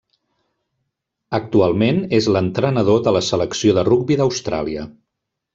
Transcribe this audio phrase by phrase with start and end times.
[1.39, 4.91] Actualment és l'entrenador de la selecció de rugbi d'Austràlia.